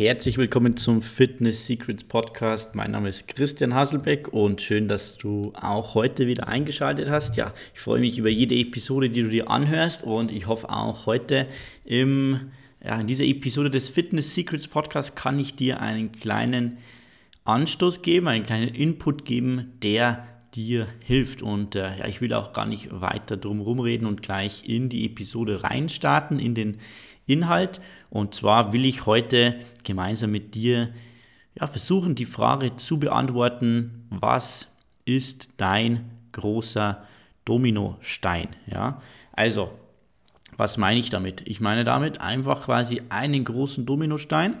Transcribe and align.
Herzlich 0.00 0.38
willkommen 0.38 0.78
zum 0.78 1.02
Fitness 1.02 1.66
Secrets 1.66 2.04
Podcast. 2.04 2.74
Mein 2.74 2.92
Name 2.92 3.10
ist 3.10 3.28
Christian 3.28 3.74
Haselbeck 3.74 4.28
und 4.28 4.62
schön, 4.62 4.88
dass 4.88 5.18
du 5.18 5.52
auch 5.54 5.92
heute 5.92 6.26
wieder 6.26 6.48
eingeschaltet 6.48 7.10
hast. 7.10 7.36
Ja, 7.36 7.52
ich 7.74 7.80
freue 7.80 8.00
mich 8.00 8.16
über 8.16 8.30
jede 8.30 8.54
Episode, 8.54 9.10
die 9.10 9.22
du 9.22 9.28
dir 9.28 9.50
anhörst 9.50 10.02
und 10.02 10.32
ich 10.32 10.46
hoffe 10.46 10.70
auch 10.70 11.04
heute 11.04 11.48
im, 11.84 12.50
ja, 12.82 12.98
in 12.98 13.08
dieser 13.08 13.26
Episode 13.26 13.68
des 13.68 13.90
Fitness 13.90 14.34
Secrets 14.34 14.68
Podcasts 14.68 15.14
kann 15.14 15.38
ich 15.38 15.54
dir 15.54 15.82
einen 15.82 16.12
kleinen 16.12 16.78
Anstoß 17.44 18.00
geben, 18.00 18.28
einen 18.28 18.46
kleinen 18.46 18.74
Input 18.74 19.26
geben, 19.26 19.74
der 19.82 20.26
dir 20.54 20.88
hilft. 21.00 21.42
Und 21.42 21.76
äh, 21.76 21.98
ja, 21.98 22.06
ich 22.06 22.20
will 22.20 22.32
auch 22.34 22.52
gar 22.52 22.66
nicht 22.66 22.88
weiter 22.90 23.36
drum 23.36 23.60
rumreden 23.60 24.06
und 24.06 24.22
gleich 24.22 24.68
in 24.68 24.88
die 24.88 25.06
Episode 25.06 25.62
reinstarten, 25.62 26.38
in 26.38 26.54
den 26.54 26.78
Inhalt. 27.26 27.80
Und 28.10 28.34
zwar 28.34 28.72
will 28.72 28.84
ich 28.84 29.06
heute 29.06 29.60
gemeinsam 29.84 30.30
mit 30.30 30.54
dir 30.54 30.92
ja, 31.58 31.66
versuchen, 31.66 32.14
die 32.14 32.24
Frage 32.24 32.76
zu 32.76 32.98
beantworten, 32.98 34.06
was 34.10 34.68
ist 35.04 35.48
dein 35.56 36.10
großer 36.32 37.04
Dominostein? 37.44 38.48
Ja, 38.66 39.00
also, 39.32 39.70
was 40.56 40.76
meine 40.76 41.00
ich 41.00 41.10
damit? 41.10 41.42
Ich 41.46 41.60
meine 41.60 41.84
damit 41.84 42.20
einfach 42.20 42.62
quasi 42.62 43.02
einen 43.08 43.44
großen 43.44 43.86
Dominostein. 43.86 44.56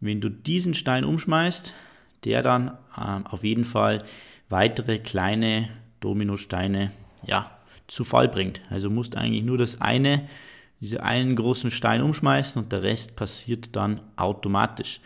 Wenn 0.00 0.20
du 0.20 0.30
diesen 0.30 0.74
Stein 0.74 1.04
umschmeißt, 1.04 1.74
der 2.24 2.42
dann 2.42 2.78
ähm, 2.96 3.26
auf 3.26 3.44
jeden 3.44 3.64
Fall 3.64 4.04
weitere 4.48 4.98
kleine 4.98 5.68
Dominosteine 6.00 6.92
ja, 7.26 7.50
zu 7.86 8.04
Fall 8.04 8.28
bringt. 8.28 8.60
Also 8.70 8.90
musst 8.90 9.16
eigentlich 9.16 9.44
nur 9.44 9.58
das 9.58 9.80
eine, 9.80 10.28
diese 10.80 11.02
einen 11.02 11.36
großen 11.36 11.70
Stein 11.70 12.02
umschmeißen 12.02 12.62
und 12.62 12.72
der 12.72 12.82
Rest 12.82 13.16
passiert 13.16 13.74
dann 13.74 14.00
automatisch. 14.16 15.00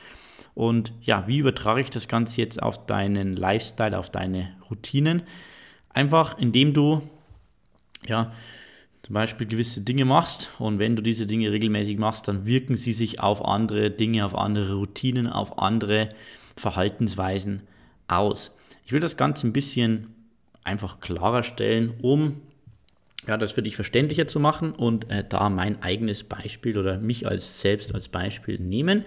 Und 0.55 0.92
ja, 1.02 1.27
wie 1.27 1.38
übertrage 1.38 1.80
ich 1.80 1.91
das 1.91 2.09
Ganze 2.09 2.41
jetzt 2.41 2.62
auf 2.62 2.87
deinen 2.87 3.37
Lifestyle, 3.37 3.98
auf 3.98 4.10
deine 4.10 4.54
Routinen? 4.68 5.23
Einfach 5.95 6.38
indem 6.38 6.74
du 6.74 7.02
ja, 8.07 8.32
zum 9.02 9.15
Beispiel 9.15 9.46
gewisse 9.46 9.80
Dinge 9.80 10.04
machst 10.04 10.51
und 10.59 10.79
wenn 10.79 10.95
du 10.95 11.02
diese 11.02 11.26
Dinge 11.26 11.51
regelmäßig 11.51 11.98
machst, 11.98 12.29
dann 12.29 12.46
wirken 12.46 12.76
sie 12.76 12.93
sich 12.93 13.20
auf 13.20 13.45
andere 13.45 13.90
Dinge, 13.90 14.24
auf 14.24 14.37
andere 14.37 14.74
Routinen, 14.74 15.26
auf 15.26 15.59
andere 15.59 16.10
Verhaltensweisen 16.57 17.63
aus. 18.07 18.52
Ich 18.85 18.93
will 18.93 19.01
das 19.01 19.16
Ganze 19.16 19.47
ein 19.47 19.52
bisschen 19.52 20.09
einfach 20.65 21.01
klarer 21.01 21.43
stellen, 21.43 21.95
um 22.02 22.41
ja, 23.27 23.37
das 23.37 23.52
für 23.52 23.63
dich 23.63 23.77
verständlicher 23.77 24.27
zu 24.27 24.41
machen 24.41 24.73
und 24.73 25.09
äh, 25.11 25.25
da 25.29 25.49
mein 25.49 25.80
eigenes 25.83 26.25
Beispiel 26.25 26.77
oder 26.77 26.99
mich 26.99 27.27
als 27.27 27.60
selbst 27.60 27.95
als 27.95 28.09
Beispiel 28.09 28.59
nehmen. 28.59 29.05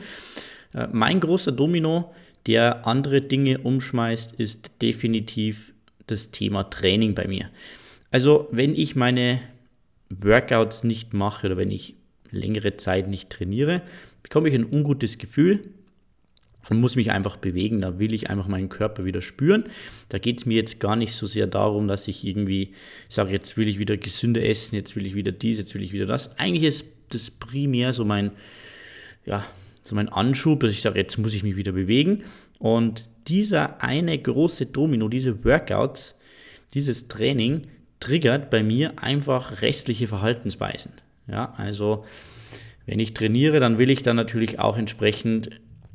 Äh, 0.74 0.88
mein 0.92 1.20
großer 1.20 1.52
Domino, 1.52 2.14
der 2.48 2.88
andere 2.88 3.22
Dinge 3.22 3.60
umschmeißt, 3.60 4.34
ist 4.34 4.72
definitiv 4.82 5.74
das 6.08 6.32
Thema 6.32 6.64
Training 6.70 7.16
bei 7.16 7.28
mir. 7.28 7.50
Also 8.12 8.48
wenn 8.52 8.76
ich 8.76 8.96
meine 8.96 9.42
Workouts 10.10 10.84
nicht 10.84 11.14
mache 11.14 11.48
oder 11.48 11.58
wenn 11.58 11.72
ich 11.72 11.96
längere 12.32 12.78
Zeit 12.78 13.08
nicht 13.08 13.30
trainiere, 13.30 13.82
bekomme 14.24 14.48
ich 14.50 14.56
ein 14.56 14.66
ungutes 14.66 15.18
Gefühl 15.18 15.62
und 16.70 16.80
muss 16.80 16.96
mich 16.96 17.12
einfach 17.12 17.38
bewegen. 17.38 17.82
Da 17.82 18.00
will 18.00 18.14
ich 18.14 18.30
einfach 18.30 18.48
meinen 18.48 18.70
Körper 18.70 19.06
wieder 19.06 19.22
spüren. 19.22 19.66
Da 20.10 20.18
geht 20.18 20.40
es 20.40 20.46
mir 20.46 20.56
jetzt 20.56 20.80
gar 20.80 20.96
nicht 20.96 21.14
so 21.14 21.28
sehr 21.28 21.48
darum, 21.48 21.88
dass 21.88 22.08
ich 22.08 22.26
irgendwie 22.26 22.74
sage, 23.10 23.32
jetzt 23.32 23.58
will 23.58 23.68
ich 23.68 23.80
wieder 23.80 23.98
gesünder 23.98 24.44
essen, 24.44 24.76
jetzt 24.76 24.96
will 24.96 25.06
ich 25.06 25.16
wieder 25.16 25.32
dies, 25.32 25.58
jetzt 25.58 25.74
will 25.76 25.84
ich 25.84 25.94
wieder 25.94 26.06
das. 26.06 26.38
Eigentlich 26.38 26.64
ist 26.64 26.86
das 27.10 27.30
primär 27.30 27.94
so 27.94 28.06
mein, 28.06 28.32
ja, 29.26 29.46
so 29.82 29.96
mein 29.96 30.10
Anschub, 30.10 30.62
dass 30.62 30.72
ich 30.72 30.82
sage, 30.82 31.00
jetzt 31.00 31.18
muss 31.18 31.34
ich 31.34 31.44
mich 31.44 31.56
wieder 31.56 31.72
bewegen. 31.72 32.24
Und 32.58 33.08
dieser 33.28 33.84
eine 33.84 34.18
große 34.18 34.68
Domino, 34.68 35.10
diese 35.10 35.44
Workouts, 35.44 36.16
dieses 36.74 37.08
Training 37.08 37.68
triggert 38.00 38.50
bei 38.50 38.64
mir 38.64 39.00
einfach 39.02 39.62
restliche 39.62 40.08
Verhaltensweisen. 40.08 40.92
Ja, 41.28 41.54
also 41.58 42.06
wenn 42.86 43.00
ich 43.00 43.14
trainiere, 43.14 43.60
dann 43.60 43.78
will 43.78 43.90
ich 43.90 44.04
dann 44.04 44.16
natürlich 44.16 44.60
auch 44.60 44.78
entsprechend 44.78 45.50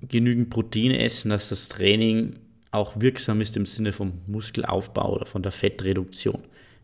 genügend 0.08 0.50
Protein 0.50 0.92
essen, 0.92 1.30
dass 1.30 1.48
das 1.48 1.68
Training 1.68 2.36
auch 2.70 3.00
wirksam 3.00 3.40
ist 3.40 3.56
im 3.56 3.66
Sinne 3.66 3.92
vom 3.92 4.12
Muskelaufbau 4.26 5.14
oder 5.14 5.26
von 5.26 5.42
der 5.42 5.52
Fettreduktion. 5.52 6.42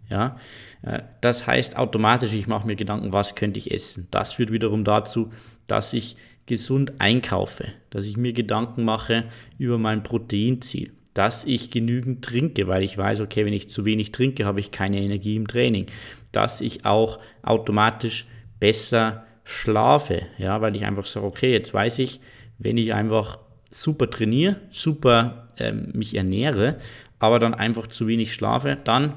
Ja, 0.09 0.39
äh, 0.83 1.03
das 1.21 1.47
heißt 1.47 1.77
automatisch, 1.77 2.33
ich 2.33 2.47
mache 2.47 2.67
mir 2.67 2.77
Gedanken, 2.77 3.13
was 3.13 3.35
könnte 3.35 3.59
ich 3.59 3.73
essen. 3.73 4.07
Das 4.11 4.35
führt 4.35 4.53
wiederum 4.53 4.85
dazu, 4.85 5.33
dass 5.67 5.93
ich 5.93 6.17
gesund 6.47 6.95
einkaufe, 7.01 7.67
dass 7.91 8.05
ich 8.05 8.17
mir 8.17 8.33
Gedanken 8.33 8.85
mache 8.85 9.25
über 9.59 9.79
mein 9.79 10.05
Proteinziel, 10.05 10.93
dass 11.13 11.45
ich 11.45 11.71
genügend 11.71 12.25
trinke, 12.25 12.69
weil 12.69 12.85
ich 12.85 12.97
weiß, 12.97 13.21
okay, 13.21 13.45
wenn 13.45 13.53
ich 13.53 13.69
zu 13.69 13.85
wenig 13.85 14.13
trinke, 14.13 14.45
habe 14.45 14.61
ich 14.61 14.71
keine 14.71 15.01
Energie 15.01 15.35
im 15.35 15.49
Training, 15.49 15.87
dass 16.31 16.61
ich 16.61 16.85
auch 16.85 17.19
automatisch 17.43 18.27
besser 18.61 19.25
schlafe, 19.43 20.23
ja, 20.39 20.61
weil 20.61 20.77
ich 20.77 20.85
einfach 20.85 21.07
sage, 21.07 21.27
okay, 21.27 21.53
jetzt 21.53 21.75
weiß 21.75 21.99
ich, 21.99 22.21
wenn 22.59 22.77
ich 22.77 22.95
einfach 22.95 23.39
super 23.71 24.11
trainiere, 24.11 24.57
super 24.71 25.49
ähm, 25.59 25.91
mich 25.93 26.15
ernähre, 26.15 26.79
aber 27.19 27.39
dann 27.39 27.55
einfach 27.55 27.87
zu 27.87 28.07
wenig 28.07 28.35
schlafe, 28.35 28.77
dann 28.83 29.15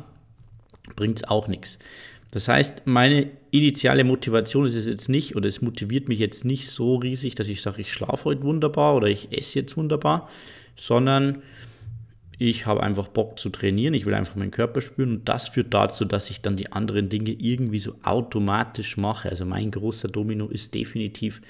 bringt 0.95 1.17
es 1.17 1.23
auch 1.25 1.47
nichts. 1.47 1.77
Das 2.31 2.47
heißt, 2.47 2.83
meine 2.85 3.31
initiale 3.51 4.03
Motivation 4.03 4.65
ist 4.65 4.75
es 4.75 4.85
jetzt 4.85 5.09
nicht, 5.09 5.35
oder 5.35 5.47
es 5.47 5.61
motiviert 5.61 6.07
mich 6.07 6.19
jetzt 6.19 6.45
nicht 6.45 6.69
so 6.69 6.95
riesig, 6.95 7.35
dass 7.35 7.47
ich 7.47 7.61
sage, 7.61 7.81
ich 7.81 7.91
schlafe 7.91 8.25
heute 8.25 8.43
wunderbar 8.43 8.95
oder 8.95 9.07
ich 9.07 9.31
esse 9.35 9.59
jetzt 9.59 9.77
wunderbar, 9.77 10.29
sondern 10.75 11.41
ich 12.37 12.65
habe 12.65 12.83
einfach 12.83 13.09
Bock 13.09 13.39
zu 13.39 13.49
trainieren, 13.49 13.93
ich 13.93 14.05
will 14.05 14.13
einfach 14.13 14.35
meinen 14.35 14.51
Körper 14.51 14.79
spüren 14.79 15.11
und 15.11 15.29
das 15.29 15.49
führt 15.49 15.73
dazu, 15.73 16.05
dass 16.05 16.29
ich 16.29 16.41
dann 16.41 16.55
die 16.55 16.71
anderen 16.71 17.09
Dinge 17.09 17.31
irgendwie 17.31 17.79
so 17.79 17.95
automatisch 18.03 18.95
mache. 18.95 19.29
Also 19.29 19.45
mein 19.45 19.71
großer 19.71 20.07
Domino 20.07 20.47
ist 20.47 20.73
definitiv 20.73 21.41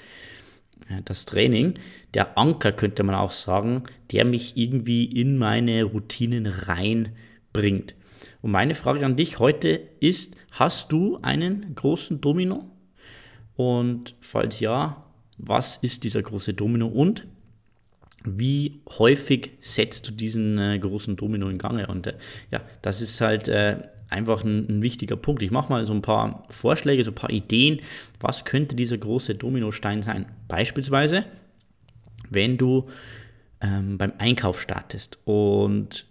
das 1.04 1.24
Training, 1.24 1.74
der 2.14 2.36
Anker 2.36 2.72
könnte 2.72 3.02
man 3.02 3.14
auch 3.14 3.30
sagen, 3.30 3.84
der 4.12 4.24
mich 4.24 4.56
irgendwie 4.56 5.04
in 5.04 5.38
meine 5.38 5.84
Routinen 5.84 6.46
reinbringt. 6.46 7.94
Und 8.42 8.50
meine 8.50 8.74
Frage 8.74 9.04
an 9.04 9.16
dich 9.16 9.38
heute 9.38 9.80
ist, 10.00 10.34
hast 10.52 10.92
du 10.92 11.18
einen 11.22 11.74
großen 11.74 12.20
Domino? 12.20 12.70
Und 13.56 14.14
falls 14.20 14.60
ja, 14.60 15.04
was 15.36 15.76
ist 15.78 16.04
dieser 16.04 16.22
große 16.22 16.54
Domino 16.54 16.86
und 16.86 17.26
wie 18.24 18.82
häufig 18.98 19.52
setzt 19.60 20.08
du 20.08 20.12
diesen 20.12 20.58
äh, 20.58 20.78
großen 20.78 21.16
Domino 21.16 21.48
in 21.48 21.58
Gange? 21.58 21.86
Und 21.86 22.06
äh, 22.06 22.14
ja, 22.50 22.60
das 22.82 23.00
ist 23.00 23.20
halt 23.20 23.48
äh, 23.48 23.78
einfach 24.10 24.44
ein, 24.44 24.66
ein 24.68 24.82
wichtiger 24.82 25.16
Punkt. 25.16 25.42
Ich 25.42 25.50
mache 25.50 25.70
mal 25.70 25.84
so 25.84 25.92
ein 25.92 26.02
paar 26.02 26.42
Vorschläge, 26.50 27.04
so 27.04 27.10
ein 27.10 27.14
paar 27.14 27.30
Ideen, 27.30 27.80
was 28.18 28.44
könnte 28.44 28.76
dieser 28.76 28.98
große 28.98 29.34
Dominostein 29.34 30.02
sein. 30.02 30.26
Beispielsweise, 30.48 31.24
wenn 32.28 32.58
du 32.58 32.88
ähm, 33.60 33.98
beim 33.98 34.12
Einkauf 34.18 34.60
startest 34.60 35.18
und 35.24 36.06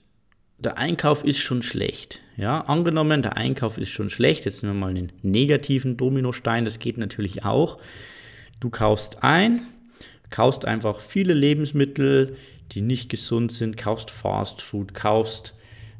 der 0.57 0.77
Einkauf 0.77 1.23
ist 1.23 1.39
schon 1.39 1.61
schlecht. 1.61 2.19
Ja, 2.35 2.61
angenommen, 2.61 3.21
der 3.21 3.37
Einkauf 3.37 3.77
ist 3.77 3.89
schon 3.89 4.09
schlecht. 4.09 4.45
Jetzt 4.45 4.61
nehmen 4.61 4.75
wir 4.75 4.79
mal 4.79 4.89
einen 4.89 5.11
negativen 5.21 5.97
Dominostein, 5.97 6.65
das 6.65 6.79
geht 6.79 6.97
natürlich 6.97 7.45
auch. 7.45 7.79
Du 8.59 8.69
kaufst 8.69 9.23
ein, 9.23 9.61
kaufst 10.29 10.65
einfach 10.65 10.99
viele 10.99 11.33
Lebensmittel, 11.33 12.35
die 12.71 12.81
nicht 12.81 13.09
gesund 13.09 13.51
sind, 13.51 13.77
kaufst 13.77 14.11
Fast 14.11 14.61
Food, 14.61 14.93
kaufst 14.93 15.53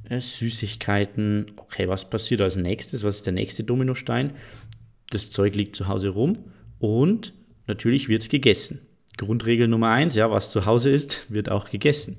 äh, 0.04 0.20
Süßigkeiten. 0.20 1.52
Okay, 1.58 1.88
was 1.88 2.10
passiert 2.10 2.42
als 2.42 2.56
nächstes? 2.56 3.04
Was 3.04 3.18
ist 3.18 3.26
der 3.26 3.34
nächste 3.34 3.64
Dominostein? 3.64 4.34
Das 5.10 5.30
Zeug 5.30 5.56
liegt 5.56 5.76
zu 5.76 5.88
Hause 5.88 6.10
rum 6.10 6.38
und 6.80 7.34
natürlich 7.68 8.10
wird 8.10 8.22
es 8.22 8.30
gegessen. 8.30 8.82
Grundregel 9.18 9.68
Nummer 9.68 9.92
eins, 9.92 10.16
ja, 10.16 10.32
was 10.32 10.52
zu 10.52 10.66
Hause 10.66 10.92
ist, 10.92 11.26
wird 11.32 11.50
auch 11.50 11.70
gegessen. 11.70 12.18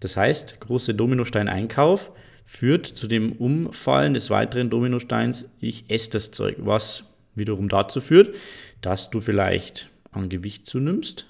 Das 0.00 0.16
heißt, 0.16 0.60
große 0.60 0.94
Dominostein-Einkauf 0.94 2.10
führt 2.44 2.86
zu 2.86 3.06
dem 3.06 3.32
Umfallen 3.32 4.14
des 4.14 4.30
weiteren 4.30 4.68
Dominosteins, 4.68 5.44
ich 5.60 5.84
esse 5.88 6.10
das 6.10 6.32
Zeug, 6.32 6.56
was 6.58 7.04
wiederum 7.34 7.68
dazu 7.68 8.00
führt, 8.00 8.34
dass 8.80 9.10
du 9.10 9.20
vielleicht 9.20 9.88
an 10.10 10.28
Gewicht 10.28 10.66
zunimmst, 10.66 11.26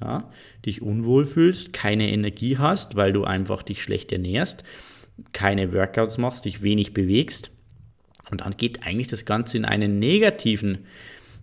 ja, 0.00 0.30
dich 0.64 0.82
unwohl 0.82 1.26
fühlst, 1.26 1.72
keine 1.72 2.10
Energie 2.10 2.56
hast, 2.58 2.96
weil 2.96 3.12
du 3.12 3.24
einfach 3.24 3.62
dich 3.62 3.82
schlecht 3.82 4.10
ernährst 4.10 4.64
keine 5.32 5.72
Workouts 5.72 6.18
machst, 6.18 6.44
dich 6.44 6.62
wenig 6.62 6.94
bewegst. 6.94 7.50
Und 8.30 8.40
dann 8.40 8.56
geht 8.56 8.84
eigentlich 8.84 9.08
das 9.08 9.24
Ganze 9.24 9.56
in 9.56 9.64
einen 9.64 9.98
negativen 9.98 10.78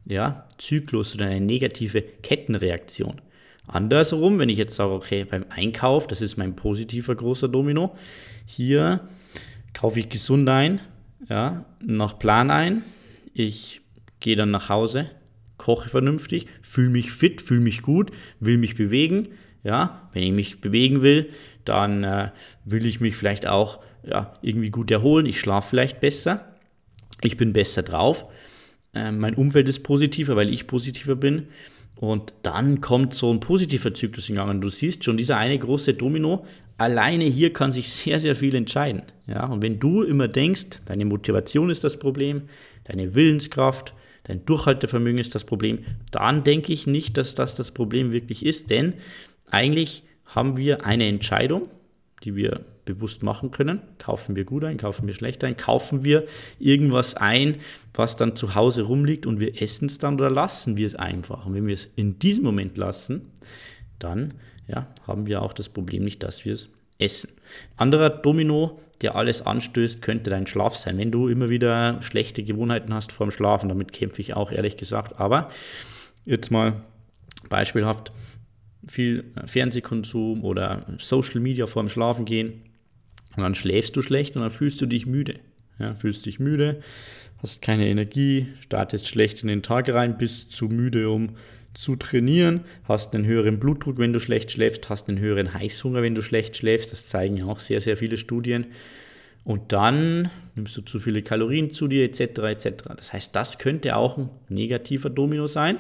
ja, 0.06 0.46
Zyklus 0.58 1.16
oder 1.16 1.28
eine 1.28 1.42
negative 1.42 2.02
Kettenreaktion. 2.02 3.22
Andersrum, 3.68 4.40
wenn 4.40 4.50
ich 4.50 4.58
jetzt 4.58 4.76
sage, 4.76 4.94
okay, 4.94 5.24
beim 5.24 5.46
Einkauf, 5.50 6.08
das 6.08 6.22
ist 6.22 6.38
mein 6.38 6.56
positiver 6.56 7.16
großer 7.16 7.48
Domino, 7.48 7.96
hier 8.46 9.08
kaufe 9.74 10.00
ich 10.00 10.10
gesund 10.10 10.50
ein, 10.50 10.82
ja, 11.30 11.66
nach 11.86 12.20
Plan 12.20 12.52
ein, 12.52 12.84
ich 13.34 13.82
gehe 14.20 14.36
dann 14.36 14.52
nach 14.52 14.70
Hause, 14.70 15.10
koche 15.58 15.90
vernünftig, 15.90 16.48
fühle 16.62 16.90
mich 16.90 17.12
fit, 17.12 17.42
fühle 17.42 17.62
mich 17.62 17.82
gut, 17.82 18.12
will 18.40 18.58
mich 18.58 18.76
bewegen. 18.76 19.30
Ja, 19.64 20.10
wenn 20.12 20.24
ich 20.24 20.32
mich 20.32 20.60
bewegen 20.60 21.04
will, 21.04 21.30
dann 21.66 22.04
äh, 22.04 22.32
will 22.66 22.86
ich 22.86 23.00
mich 23.00 23.16
vielleicht 23.16 23.48
auch 23.48 23.80
ja, 24.04 24.34
irgendwie 24.42 24.70
gut 24.70 24.92
erholen. 24.92 25.26
Ich 25.26 25.40
schlafe 25.40 25.70
vielleicht 25.70 26.00
besser. 26.00 26.46
Ich 27.22 27.38
bin 27.38 27.54
besser 27.54 27.84
drauf. 27.84 28.26
Äh, 28.94 29.12
mein 29.12 29.36
Umfeld 29.36 29.70
ist 29.70 29.84
positiver, 29.84 30.36
weil 30.36 30.50
ich 30.50 30.68
positiver 30.68 31.16
bin. 31.16 31.48
Und 31.96 32.34
dann 32.42 32.82
kommt 32.82 33.14
so 33.14 33.32
ein 33.32 33.40
positiver 33.40 33.94
Zyklus 33.94 34.30
in 34.30 34.36
Gang. 34.36 34.50
Und 34.50 34.62
du 34.62 34.70
siehst 34.70 35.04
schon, 35.04 35.18
dieser 35.18 35.38
eine 35.38 35.58
große 35.60 35.94
Domino, 35.94 36.46
alleine 36.78 37.26
hier 37.26 37.54
kann 37.54 37.72
sich 37.72 37.92
sehr, 37.92 38.20
sehr 38.20 38.36
viel 38.36 38.56
entscheiden. 38.56 39.04
Ja, 39.28 39.46
und 39.46 39.62
wenn 39.62 39.80
du 39.80 40.02
immer 40.02 40.28
denkst, 40.28 40.82
deine 40.86 41.06
Motivation 41.06 41.70
ist 41.70 41.84
das 41.84 42.00
Problem, 42.00 42.44
deine 42.86 43.14
Willenskraft, 43.14 43.94
dein 44.24 44.46
Durchhaltevermögen 44.46 45.20
ist 45.20 45.36
das 45.36 45.44
Problem, 45.44 45.80
dann 46.10 46.44
denke 46.44 46.74
ich 46.74 46.88
nicht, 46.88 47.18
dass 47.18 47.36
das 47.36 47.54
das 47.54 47.72
Problem 47.72 48.12
wirklich 48.12 48.46
ist, 48.46 48.72
denn 48.72 48.96
eigentlich 49.52 50.04
haben 50.34 50.58
wir 50.58 50.86
eine 50.86 51.08
Entscheidung, 51.08 51.70
die 52.24 52.36
wir 52.36 52.62
bewusst 52.86 53.24
machen 53.24 53.52
können. 53.52 53.82
Kaufen 54.00 54.36
wir 54.36 54.46
gut 54.46 54.64
ein, 54.64 54.78
kaufen 54.78 55.08
wir 55.08 55.14
schlecht 55.14 55.44
ein, 55.44 55.58
kaufen 55.58 56.04
wir 56.04 56.26
irgendwas 56.60 57.16
ein, 57.16 57.58
was 57.94 58.16
dann 58.16 58.36
zu 58.36 58.56
Hause 58.56 58.84
rumliegt 58.84 59.26
und 59.26 59.40
wir 59.40 59.62
essen 59.62 59.88
es 59.88 59.98
dann 59.98 60.16
oder 60.16 60.30
lassen 60.30 60.78
wir 60.78 60.88
es 60.88 60.96
einfach. 60.96 61.46
Und 61.46 61.54
wenn 61.54 61.68
wir 61.68 61.76
es 61.76 61.90
in 61.96 62.20
diesem 62.20 62.44
Moment 62.44 62.78
lassen, 62.78 63.32
dann 64.00 64.34
ja, 64.68 64.88
haben 65.06 65.28
wir 65.28 65.42
auch 65.42 65.54
das 65.54 65.70
Problem 65.70 66.04
nicht, 66.04 66.24
dass 66.24 66.46
wir 66.46 66.54
es 66.54 66.70
essen. 66.98 67.32
Anderer 67.76 68.10
Domino, 68.10 68.80
der 69.02 69.16
alles 69.16 69.46
anstößt, 69.46 70.02
könnte 70.02 70.30
dein 70.30 70.48
Schlaf 70.48 70.76
sein. 70.76 70.98
Wenn 70.98 71.12
du 71.12 71.28
immer 71.28 71.50
wieder 71.50 72.02
schlechte 72.02 72.44
Gewohnheiten 72.44 72.94
hast 72.94 73.12
vorm 73.12 73.32
Schlafen, 73.32 73.70
damit 73.70 73.92
kämpfe 73.94 74.22
ich 74.22 74.36
auch 74.36 74.52
ehrlich 74.52 74.78
gesagt. 74.78 75.20
Aber 75.20 75.50
jetzt 76.26 76.52
mal 76.52 76.84
beispielhaft 77.50 78.12
viel 78.88 79.26
Fernsehkonsum 79.46 80.44
oder 80.44 80.86
Social 81.00 81.40
Media 81.40 81.68
vorm 81.68 81.90
Schlafen 81.90 82.26
gehen 82.26 82.64
und 83.36 83.44
dann 83.44 83.56
schläfst 83.56 83.96
du 83.96 84.02
schlecht 84.02 84.36
und 84.36 84.42
dann 84.42 84.52
fühlst 84.52 84.82
du 84.82 84.86
dich 84.86 85.06
müde. 85.06 85.36
Ja, 85.80 85.96
fühlst 85.96 86.26
dich 86.26 86.40
müde, 86.40 86.82
hast 87.42 87.62
keine 87.62 87.88
Energie, 87.88 88.48
startest 88.60 89.08
schlecht 89.08 89.42
in 89.42 89.48
den 89.48 89.64
Tag 89.64 89.90
rein, 89.90 90.18
bist 90.18 90.52
zu 90.52 90.66
müde, 90.66 91.10
um 91.10 91.38
zu 91.74 91.96
trainieren, 91.96 92.62
hast 92.84 93.16
einen 93.16 93.26
höheren 93.26 93.60
Blutdruck, 93.60 93.98
wenn 93.98 94.14
du 94.14 94.20
schlecht 94.20 94.52
schläfst, 94.52 94.90
hast 94.90 95.10
einen 95.10 95.20
höheren 95.20 95.54
Heißhunger, 95.54 96.02
wenn 96.02 96.16
du 96.16 96.22
schlecht 96.22 96.58
schläfst. 96.58 96.92
Das 96.92 97.06
zeigen 97.06 97.38
ja 97.38 97.46
auch 97.46 97.60
sehr, 97.60 97.82
sehr 97.82 97.98
viele 97.98 98.18
Studien. 98.18 98.68
Und 99.44 99.72
dann 99.72 100.30
nimmst 100.56 100.78
du 100.78 100.82
zu 100.82 101.00
viele 101.00 101.24
Kalorien 101.24 101.72
zu 101.72 101.88
dir, 101.88 102.04
etc. 102.04 102.20
etc. 102.20 102.84
Das 102.96 103.14
heißt, 103.14 103.36
das 103.36 103.58
könnte 103.58 103.96
auch 103.96 104.18
ein 104.18 104.30
negativer 104.50 105.10
Domino 105.10 105.48
sein. 105.48 105.80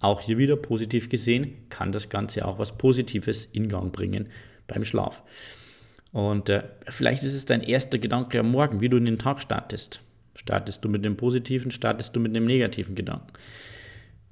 Auch 0.00 0.20
hier 0.20 0.38
wieder 0.38 0.56
positiv 0.56 1.08
gesehen, 1.08 1.56
kann 1.70 1.92
das 1.92 2.08
Ganze 2.08 2.46
auch 2.46 2.58
was 2.58 2.76
Positives 2.76 3.46
in 3.52 3.68
Gang 3.68 3.92
bringen 3.92 4.28
beim 4.66 4.84
Schlaf. 4.84 5.22
Und 6.12 6.48
äh, 6.48 6.62
vielleicht 6.88 7.22
ist 7.22 7.34
es 7.34 7.44
dein 7.44 7.60
erster 7.60 7.98
Gedanke 7.98 8.38
am 8.38 8.50
Morgen, 8.50 8.80
wie 8.80 8.88
du 8.88 8.96
in 8.96 9.04
den 9.04 9.18
Tag 9.18 9.40
startest. 9.40 10.00
Startest 10.36 10.84
du 10.84 10.88
mit 10.88 11.04
dem 11.04 11.16
positiven, 11.16 11.70
startest 11.70 12.14
du 12.14 12.20
mit 12.20 12.34
dem 12.36 12.44
negativen 12.44 12.94
Gedanken. 12.94 13.32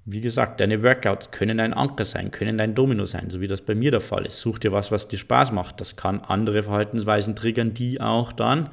Wie 0.05 0.20
gesagt, 0.20 0.61
deine 0.61 0.82
Workouts 0.82 1.31
können 1.31 1.61
ein 1.61 1.73
Anker 1.73 2.05
sein, 2.05 2.32
können 2.32 2.59
dein 2.59 2.75
Domino 2.75 3.06
sein, 3.06 3.31
so 3.31 3.41
wie 3.41 3.47
das 3.47 3.61
bei 3.61 3.75
mir 3.75 3.93
der 3.93 4.00
Fall 4.00 4.26
ist. 4.26 4.41
Such 4.41 4.59
dir 4.59 4.73
was, 4.73 4.91
was 4.91 5.06
dir 5.06 5.19
Spaß 5.19 5.53
macht. 5.53 5.81
Das 5.81 5.94
kann 5.97 6.20
andere 6.20 6.64
Verhaltensweisen 6.64 7.37
triggern, 7.37 7.73
die 7.73 8.00
auch 8.00 8.32
dann 8.32 8.70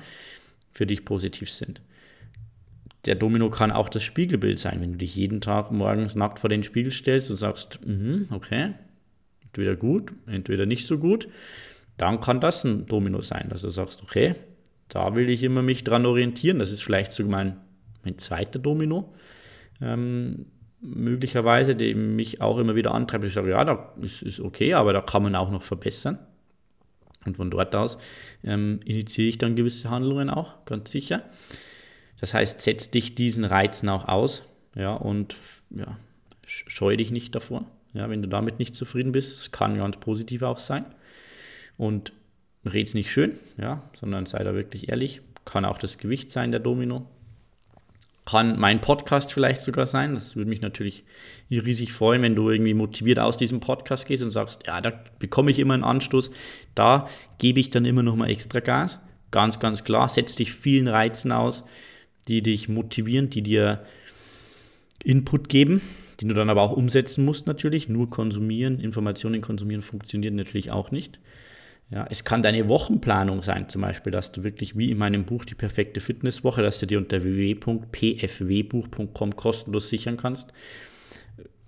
für 0.71 0.87
dich 0.87 1.05
positiv 1.05 1.51
sind. 1.51 1.81
Der 3.05 3.15
Domino 3.15 3.49
kann 3.49 3.71
auch 3.71 3.89
das 3.89 4.03
Spiegelbild 4.03 4.59
sein, 4.59 4.81
wenn 4.81 4.93
du 4.93 4.97
dich 4.97 5.15
jeden 5.15 5.41
Tag 5.41 5.71
morgens 5.71 6.15
nackt 6.15 6.39
vor 6.39 6.49
den 6.49 6.63
Spiegel 6.63 6.91
stellst 6.91 7.29
und 7.31 7.37
sagst, 7.37 7.79
mm 7.85 8.31
okay, 8.31 8.73
entweder 9.43 9.75
gut, 9.75 10.11
entweder 10.27 10.65
nicht 10.65 10.85
so 10.85 10.97
gut 10.97 11.27
dann 11.99 12.21
kann 12.21 12.39
das 12.39 12.63
ein 12.63 12.85
Domino 12.85 13.21
sein, 13.21 13.49
dass 13.49 13.61
du 13.61 13.69
sagst, 13.69 14.01
okay, 14.01 14.35
da 14.87 15.15
will 15.15 15.29
ich 15.29 15.43
immer 15.43 15.61
mich 15.61 15.83
dran 15.83 16.05
orientieren. 16.05 16.57
Das 16.57 16.71
ist 16.71 16.81
vielleicht 16.81 17.11
sogar 17.11 17.31
mein, 17.31 17.57
mein 18.03 18.17
zweiter 18.17 18.57
Domino. 18.57 19.13
Ähm, 19.81 20.45
möglicherweise, 20.81 21.75
der 21.75 21.95
mich 21.95 22.41
auch 22.41 22.57
immer 22.57 22.75
wieder 22.75 22.93
antreibt. 22.93 23.25
Ich 23.25 23.33
sage, 23.33 23.51
ja, 23.51 23.65
da 23.65 23.93
ist, 24.01 24.21
ist 24.21 24.39
okay, 24.39 24.73
aber 24.73 24.93
da 24.93 25.01
kann 25.01 25.23
man 25.23 25.35
auch 25.35 25.51
noch 25.51 25.63
verbessern. 25.63 26.19
Und 27.25 27.35
von 27.35 27.51
dort 27.51 27.75
aus 27.75 27.97
ähm, 28.45 28.79
initiiere 28.85 29.27
ich 29.27 29.37
dann 29.37 29.57
gewisse 29.57 29.89
Handlungen 29.89 30.29
auch, 30.29 30.63
ganz 30.63 30.89
sicher. 30.89 31.23
Das 32.21 32.33
heißt, 32.33 32.61
setz 32.61 32.91
dich 32.91 33.15
diesen 33.15 33.45
Reizen 33.45 33.89
auch 33.89 34.07
aus 34.07 34.43
ja, 34.75 34.93
und 34.93 35.35
ja, 35.69 35.97
scheue 36.45 36.97
dich 36.97 37.11
nicht 37.11 37.35
davor. 37.35 37.65
Ja, 37.93 38.09
wenn 38.09 38.21
du 38.21 38.27
damit 38.27 38.59
nicht 38.59 38.75
zufrieden 38.75 39.11
bist, 39.11 39.39
es 39.39 39.51
kann 39.51 39.77
ganz 39.77 39.97
positiv 39.97 40.43
auch 40.43 40.59
sein 40.59 40.85
und 41.77 42.13
red's 42.65 42.93
nicht 42.93 43.11
schön, 43.11 43.39
ja, 43.57 43.89
sondern 43.99 44.25
sei 44.25 44.43
da 44.43 44.53
wirklich 44.53 44.89
ehrlich. 44.89 45.21
Kann 45.45 45.65
auch 45.65 45.79
das 45.79 45.97
Gewicht 45.97 46.29
sein, 46.29 46.51
der 46.51 46.59
Domino. 46.59 47.07
Kann 48.25 48.59
mein 48.59 48.81
Podcast 48.81 49.33
vielleicht 49.33 49.61
sogar 49.61 49.87
sein. 49.87 50.13
Das 50.13 50.35
würde 50.35 50.49
mich 50.49 50.61
natürlich 50.61 51.03
riesig 51.49 51.93
freuen, 51.93 52.21
wenn 52.21 52.35
du 52.35 52.51
irgendwie 52.51 52.75
motiviert 52.75 53.17
aus 53.17 53.37
diesem 53.37 53.59
Podcast 53.59 54.05
gehst 54.05 54.21
und 54.21 54.29
sagst, 54.29 54.67
ja, 54.67 54.81
da 54.81 54.93
bekomme 55.17 55.49
ich 55.49 55.57
immer 55.57 55.73
einen 55.73 55.83
Anstoß. 55.83 56.29
Da 56.75 57.07
gebe 57.39 57.59
ich 57.59 57.71
dann 57.71 57.85
immer 57.85 58.03
noch 58.03 58.15
mal 58.15 58.29
extra 58.29 58.59
Gas. 58.59 58.99
Ganz, 59.31 59.59
ganz 59.59 59.83
klar. 59.83 60.09
Setz 60.09 60.35
dich 60.35 60.53
vielen 60.53 60.87
Reizen 60.87 61.31
aus, 61.31 61.63
die 62.29 62.41
dich 62.41 62.69
motivieren, 62.69 63.29
die 63.29 63.41
dir 63.41 63.83
Input 65.03 65.49
geben, 65.49 65.81
den 66.21 66.29
du 66.29 66.35
dann 66.35 66.49
aber 66.49 66.61
auch 66.61 66.71
umsetzen 66.71 67.25
musst 67.25 67.47
natürlich. 67.47 67.89
Nur 67.89 68.09
konsumieren, 68.09 68.79
Informationen 68.79 69.41
konsumieren 69.41 69.81
funktioniert 69.81 70.33
natürlich 70.33 70.71
auch 70.71 70.91
nicht. 70.91 71.19
Ja, 71.91 72.07
es 72.09 72.23
kann 72.23 72.41
deine 72.43 72.69
Wochenplanung 72.69 73.41
sein, 73.41 73.67
zum 73.67 73.81
Beispiel, 73.81 74.11
dass 74.11 74.31
du 74.31 74.43
wirklich 74.43 74.77
wie 74.77 74.91
in 74.91 74.99
meinem 74.99 75.25
Buch 75.25 75.43
die 75.43 75.55
perfekte 75.55 76.01
Fitnesswoche, 76.01 76.61
dass 76.61 76.77
du 76.77 76.85
dir 76.85 76.99
unter 76.99 77.23
www.pfwbuch.com 77.23 79.35
kostenlos 79.35 79.89
sichern 79.89 80.15
kannst. 80.15 80.53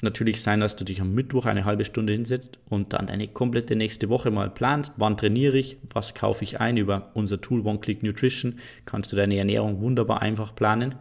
Natürlich 0.01 0.42
sein, 0.42 0.59
dass 0.59 0.75
du 0.75 0.83
dich 0.83 1.00
am 1.00 1.13
Mittwoch 1.13 1.45
eine 1.45 1.63
halbe 1.63 1.86
Stunde 1.86 2.13
hinsetzt 2.13 2.57
und 2.68 2.94
dann 2.94 3.06
deine 3.06 3.27
komplette 3.27 3.75
nächste 3.75 4.09
Woche 4.09 4.31
mal 4.31 4.50
planst. 4.50 4.94
Wann 4.98 5.15
trainiere 5.15 5.57
ich? 5.57 5.77
Was 5.94 6.15
kaufe 6.15 6.44
ich 6.44 6.59
ein? 6.59 6.77
Über 6.77 7.12
unser 7.13 7.39
Tool 7.39 7.62
One 7.65 7.80
Click 7.80 8.01
Nutrition 8.01 8.57
kannst 8.86 9.12
du 9.12 9.15
deine 9.15 9.38
Ernährung 9.38 9.80
wunderbar 9.80 10.21
einfach 10.21 10.56
planen. 10.56 10.95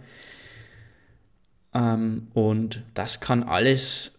Ähm, 1.72 2.28
und 2.34 2.82
das 2.92 3.20
kann 3.20 3.42
alles 3.42 4.12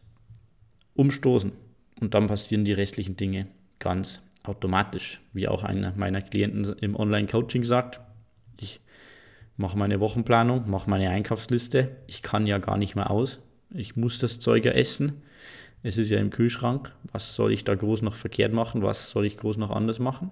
umstoßen. 0.95 1.51
Und 1.99 2.15
dann 2.15 2.25
passieren 2.25 2.65
die 2.65 2.73
restlichen 2.73 3.15
Dinge 3.15 3.47
ganz 3.77 4.21
automatisch, 4.41 5.21
wie 5.31 5.47
auch 5.47 5.63
einer 5.63 5.93
meiner 5.95 6.21
Klienten 6.21 6.75
im 6.79 6.95
Online-Coaching 6.95 7.63
sagt. 7.63 8.01
Ich 8.59 8.81
mache 9.57 9.77
meine 9.77 9.99
Wochenplanung, 9.99 10.67
mache 10.67 10.89
meine 10.89 11.11
Einkaufsliste. 11.11 11.97
Ich 12.07 12.23
kann 12.23 12.47
ja 12.47 12.57
gar 12.57 12.77
nicht 12.77 12.95
mehr 12.95 13.11
aus. 13.11 13.39
Ich 13.73 13.95
muss 13.95 14.19
das 14.19 14.39
Zeug 14.39 14.65
ja 14.65 14.71
essen. 14.71 15.21
Es 15.83 15.97
ist 15.97 16.09
ja 16.09 16.19
im 16.19 16.29
Kühlschrank. 16.29 16.91
Was 17.11 17.35
soll 17.35 17.53
ich 17.53 17.63
da 17.63 17.73
groß 17.73 18.01
noch 18.01 18.15
verkehrt 18.15 18.53
machen? 18.53 18.83
Was 18.83 19.09
soll 19.09 19.25
ich 19.25 19.37
groß 19.37 19.57
noch 19.57 19.71
anders 19.71 19.99
machen? 19.99 20.29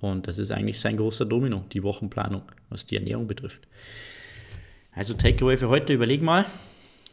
Und 0.00 0.26
das 0.26 0.38
ist 0.38 0.50
eigentlich 0.50 0.80
sein 0.80 0.96
großer 0.96 1.24
Domino, 1.24 1.64
die 1.72 1.82
Wochenplanung, 1.82 2.42
was 2.68 2.84
die 2.84 2.96
Ernährung 2.96 3.26
betrifft. 3.26 3.66
Also 4.92 5.14
Takeaway 5.14 5.56
für 5.56 5.68
heute, 5.68 5.92
überleg 5.92 6.22
mal, 6.22 6.44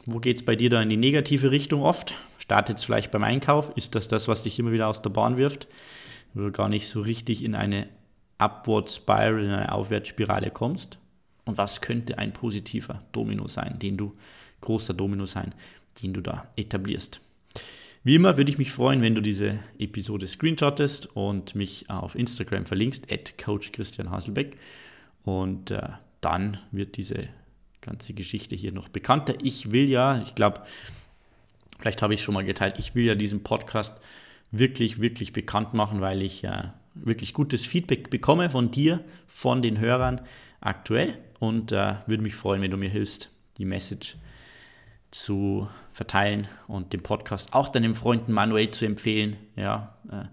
wo 0.05 0.19
geht 0.19 0.37
es 0.37 0.45
bei 0.45 0.55
dir 0.55 0.69
da 0.69 0.81
in 0.81 0.89
die 0.89 0.97
negative 0.97 1.51
Richtung 1.51 1.83
oft? 1.83 2.15
Startet 2.39 2.77
es 2.77 2.83
vielleicht 2.83 3.11
beim 3.11 3.23
Einkauf? 3.23 3.71
Ist 3.77 3.95
das 3.95 4.07
das, 4.07 4.27
was 4.27 4.43
dich 4.43 4.59
immer 4.59 4.71
wieder 4.71 4.87
aus 4.87 5.01
der 5.01 5.11
Bahn 5.11 5.37
wirft? 5.37 5.67
Wo 6.33 6.41
du 6.41 6.51
gar 6.51 6.69
nicht 6.69 6.89
so 6.89 7.01
richtig 7.01 7.43
in 7.43 7.55
eine 7.55 7.87
Upward 8.39 8.91
Spiral, 8.91 9.43
in 9.43 9.51
eine 9.51 9.71
Aufwärtsspirale 9.71 10.49
kommst? 10.49 10.97
Und 11.45 11.57
was 11.57 11.81
könnte 11.81 12.17
ein 12.17 12.33
positiver 12.33 13.03
Domino 13.11 13.47
sein, 13.47 13.79
den 13.79 13.97
du, 13.97 14.15
großer 14.61 14.93
Domino 14.93 15.25
sein, 15.25 15.53
den 16.01 16.13
du 16.13 16.21
da 16.21 16.47
etablierst? 16.55 17.21
Wie 18.03 18.15
immer 18.15 18.37
würde 18.37 18.51
ich 18.51 18.57
mich 18.57 18.71
freuen, 18.71 19.03
wenn 19.03 19.13
du 19.13 19.21
diese 19.21 19.59
Episode 19.77 20.27
screenshottest 20.27 21.15
und 21.15 21.53
mich 21.53 21.87
auf 21.89 22.15
Instagram 22.15 22.65
verlinkst, 22.65 23.11
at 23.11 23.37
Coach 23.37 23.71
Christian 23.71 24.09
Haselbeck. 24.09 24.57
Und 25.23 25.69
äh, 25.69 25.89
dann 26.19 26.57
wird 26.71 26.97
diese 26.97 27.27
ganze 27.81 28.13
Geschichte 28.13 28.55
hier 28.55 28.71
noch 28.71 28.89
bekannter. 28.89 29.35
Ich 29.43 29.71
will 29.71 29.87
ja, 29.87 30.21
ich 30.23 30.33
glaube, 30.33 30.61
vielleicht 31.79 32.01
habe 32.01 32.15
ich 32.15 32.21
es 32.21 32.23
schon 32.23 32.33
mal 32.33 32.45
geteilt, 32.45 32.75
ich 32.79 32.95
will 32.95 33.05
ja 33.05 33.13
diesen 33.13 33.43
Podcast 33.43 33.99
wirklich, 34.51 34.99
wirklich 34.99 35.31
bekannt 35.31 35.75
machen, 35.75 36.01
weil 36.01 36.23
ich 36.23 36.43
äh, 36.43 36.69
wirklich 36.95 37.33
gutes 37.33 37.65
Feedback 37.65 38.09
bekomme 38.09 38.49
von 38.49 38.71
dir, 38.71 39.03
von 39.27 39.61
den 39.61 39.79
Hörern 39.79 40.21
aktuell 40.59 41.17
und 41.39 41.71
äh, 41.71 41.95
würde 42.07 42.23
mich 42.23 42.35
freuen, 42.35 42.61
wenn 42.61 42.71
du 42.71 42.77
mir 42.77 42.89
hilfst, 42.89 43.29
die 43.57 43.65
Message 43.65 44.15
zu 45.11 45.67
verteilen 45.91 46.47
und 46.67 46.93
den 46.93 47.03
Podcast 47.03 47.53
auch 47.53 47.69
deinen 47.69 47.95
Freunden 47.95 48.31
manuell 48.31 48.71
zu 48.71 48.85
empfehlen. 48.85 49.37
Ja, 49.55 49.97
äh, 50.09 50.25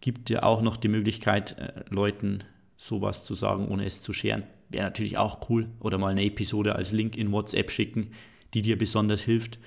gibt 0.00 0.28
dir 0.28 0.44
auch 0.44 0.62
noch 0.62 0.76
die 0.76 0.88
Möglichkeit, 0.88 1.58
äh, 1.58 1.84
Leuten 1.88 2.44
sowas 2.76 3.24
zu 3.24 3.34
sagen, 3.34 3.68
ohne 3.68 3.84
es 3.86 4.02
zu 4.02 4.12
scheren. 4.12 4.44
Wäre 4.68 4.84
natürlich 4.84 5.16
auch 5.16 5.48
cool. 5.48 5.68
Oder 5.80 5.98
mal 5.98 6.10
eine 6.10 6.24
Episode 6.24 6.76
als 6.76 6.92
Link 6.92 7.16
in 7.16 7.32
WhatsApp 7.32 7.70
schicken, 7.70 8.12
die 8.54 8.62
dir 8.62 8.78
besonders 8.78 9.22
hilft. 9.22 9.58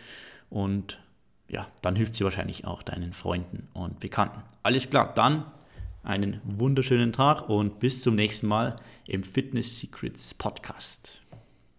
und 0.50 1.00
ja, 1.50 1.68
dann 1.82 1.96
hilft 1.96 2.16
sie 2.16 2.24
wahrscheinlich 2.24 2.66
auch 2.66 2.84
deinen 2.84 3.12
Freunden 3.12 3.68
und 3.74 4.00
Bekannten. 4.00 4.42
Alles 4.64 4.90
klar, 4.90 5.14
dann 5.16 5.46
einen 6.04 6.40
wunderschönen 6.44 7.12
Tag 7.12 7.50
und 7.50 7.80
bis 7.80 8.02
zum 8.02 8.16
nächsten 8.16 8.48
Mal 8.48 8.78
im 9.08 9.24
Fitness 9.24 9.80
Secrets 9.80 10.34
Podcast. 10.34 11.24